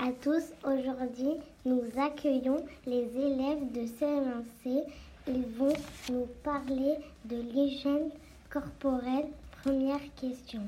à 0.00 0.12
tous. 0.22 0.42
Aujourd'hui, 0.64 1.36
nous 1.64 1.82
accueillons 1.96 2.64
les 2.86 3.08
élèves 3.16 3.72
de 3.72 3.86
CM1C. 3.86 4.84
Ils 5.28 5.46
vont 5.56 5.72
nous 6.10 6.26
parler 6.42 6.96
de 7.24 7.36
l'hygiène 7.36 8.10
corporelle. 8.50 9.28
Première 9.62 10.00
question. 10.20 10.62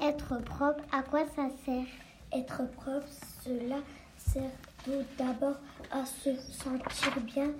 Être 0.00 0.42
propre, 0.42 0.82
à 0.92 1.02
quoi 1.02 1.24
ça 1.36 1.48
sert? 1.64 1.86
Être 2.32 2.68
propre, 2.72 3.06
cela 3.44 3.78
sert 4.16 4.50
tout 4.84 5.04
d'abord 5.18 5.56
à 5.90 6.04
se 6.04 6.34
sentir 6.34 7.20
bien. 7.22 7.50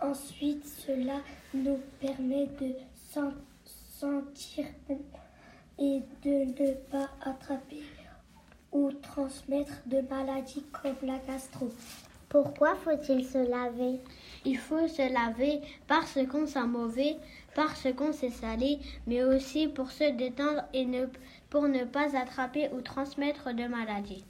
Ensuite, 0.00 0.66
cela 0.66 1.20
nous 1.54 1.78
permet 2.00 2.46
de 2.60 2.74
s'en 3.10 3.32
sentir 3.98 4.66
bon 4.88 5.00
et 5.78 6.02
de 6.24 6.62
ne 6.62 6.72
pas 6.90 7.08
attraper 7.22 7.82
ou 8.76 8.92
transmettre 8.92 9.72
de 9.86 10.02
maladies 10.02 10.64
comme 10.70 11.08
la 11.08 11.18
gastro. 11.26 11.70
Pourquoi 12.28 12.74
faut-il 12.74 13.24
se 13.24 13.38
laver? 13.38 14.00
Il 14.44 14.58
faut 14.58 14.86
se 14.86 15.12
laver 15.12 15.62
parce 15.86 16.18
qu'on 16.30 16.46
sent 16.46 16.66
mauvais, 16.66 17.16
parce 17.54 17.86
qu'on 17.96 18.12
s'est 18.12 18.30
salé, 18.30 18.78
mais 19.06 19.22
aussi 19.22 19.68
pour 19.68 19.90
se 19.90 20.10
détendre 20.12 20.62
et 20.74 20.84
ne, 20.84 21.06
pour 21.48 21.68
ne 21.68 21.84
pas 21.84 22.14
attraper 22.14 22.68
ou 22.74 22.82
transmettre 22.82 23.54
de 23.54 23.66
maladies. 23.66 24.24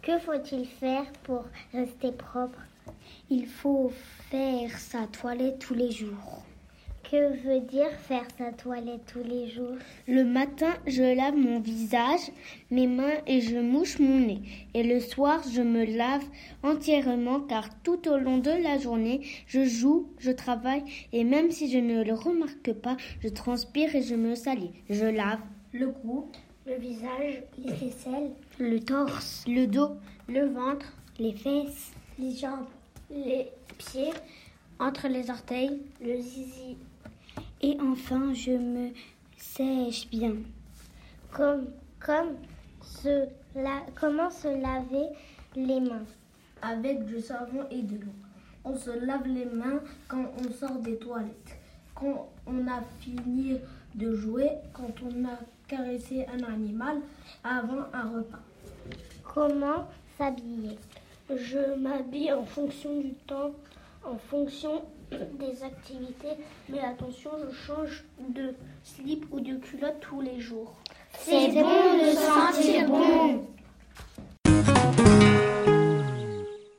Que 0.00 0.18
faut-il 0.18 0.64
faire 0.66 1.10
pour 1.24 1.44
rester 1.72 2.12
propre? 2.12 2.60
Il 3.30 3.48
faut 3.48 3.90
faire 4.30 4.78
sa 4.78 5.06
toilette 5.08 5.58
tous 5.58 5.74
les 5.74 5.90
jours. 5.90 6.44
Que 7.10 7.32
veut 7.42 7.60
dire 7.60 7.90
faire 8.06 8.26
sa 8.36 8.52
toilette 8.52 9.00
tous 9.10 9.26
les 9.26 9.48
jours? 9.48 9.76
Le 10.06 10.24
matin, 10.24 10.74
je 10.86 11.02
lave 11.02 11.36
mon 11.36 11.58
visage, 11.58 12.30
mes 12.70 12.86
mains 12.86 13.14
et 13.26 13.40
je 13.40 13.56
mouche 13.56 13.98
mon 13.98 14.18
nez. 14.18 14.42
Et 14.74 14.82
le 14.82 15.00
soir, 15.00 15.42
je 15.50 15.62
me 15.62 15.86
lave 15.86 16.24
entièrement 16.62 17.40
car 17.40 17.70
tout 17.82 18.06
au 18.10 18.18
long 18.18 18.36
de 18.36 18.50
la 18.50 18.76
journée, 18.76 19.22
je 19.46 19.64
joue, 19.64 20.10
je 20.18 20.30
travaille 20.30 20.84
et 21.14 21.24
même 21.24 21.50
si 21.50 21.70
je 21.70 21.78
ne 21.78 22.04
le 22.04 22.12
remarque 22.12 22.74
pas, 22.74 22.98
je 23.20 23.28
transpire 23.28 23.96
et 23.96 24.02
je 24.02 24.14
me 24.14 24.34
salis. 24.34 24.72
Je 24.90 25.06
lave 25.06 25.40
le 25.72 25.88
cou, 25.88 26.26
le 26.66 26.74
visage, 26.74 27.42
les 27.56 27.88
aisselles, 27.88 28.32
le 28.58 28.80
torse, 28.80 29.46
le 29.48 29.66
dos, 29.66 29.92
le 30.28 30.44
ventre, 30.44 30.92
les 31.18 31.32
fesses, 31.32 31.90
les 32.18 32.32
jambes, 32.32 32.66
les 33.10 33.46
pieds, 33.78 34.12
entre 34.78 35.08
les 35.08 35.30
orteils, 35.30 35.80
le 36.02 36.20
zizi 36.20 36.76
et 37.60 37.76
enfin, 37.80 38.32
je 38.32 38.52
me 38.52 38.90
sèche 39.36 40.08
bien. 40.08 40.34
Comme, 41.32 41.66
comme 42.00 42.36
se 42.82 43.26
la, 43.54 43.82
comment 43.94 44.30
se 44.30 44.48
laver 44.48 45.08
les 45.54 45.80
mains? 45.80 46.06
Avec 46.62 47.04
du 47.04 47.20
savon 47.20 47.64
et 47.70 47.82
de 47.82 47.96
l'eau. 47.96 48.12
On 48.64 48.76
se 48.76 48.90
lave 48.90 49.26
les 49.26 49.44
mains 49.44 49.80
quand 50.08 50.26
on 50.38 50.52
sort 50.52 50.78
des 50.78 50.96
toilettes, 50.96 51.58
quand 51.94 52.28
on 52.46 52.66
a 52.66 52.82
fini 53.00 53.58
de 53.94 54.14
jouer, 54.14 54.50
quand 54.72 54.92
on 55.02 55.24
a 55.24 55.38
caressé 55.66 56.26
un 56.26 56.42
animal, 56.52 56.98
avant 57.44 57.84
un 57.92 58.02
repas. 58.02 58.40
Comment 59.22 59.88
s'habiller? 60.16 60.78
Je 61.30 61.76
m'habille 61.76 62.32
en 62.32 62.44
fonction 62.44 63.00
du 63.00 63.12
temps, 63.26 63.52
en 64.04 64.16
fonction 64.16 64.82
des 65.10 65.62
activités, 65.62 66.36
mais 66.68 66.80
attention, 66.80 67.30
je 67.48 67.54
change 67.54 68.04
de 68.18 68.54
slip 68.82 69.26
ou 69.30 69.40
de 69.40 69.56
culotte 69.56 70.00
tous 70.00 70.20
les 70.20 70.40
jours. 70.40 70.74
C'est 71.12 71.48
bon 71.48 71.98
de 71.98 72.14
sentir 72.14 72.86
bon. 72.88 73.46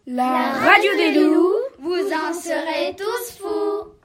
La 0.06 0.52
radio 0.52 0.92
des 0.98 1.14
loups, 1.14 1.56
vous 1.80 2.12
en 2.14 2.34
serez 2.34 2.96
tous 2.96 3.38
fous. 3.38 3.89